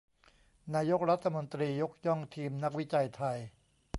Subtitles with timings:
[0.75, 3.37] นายกรัฐมนตรียกย่องทีมนักวิจัยไทย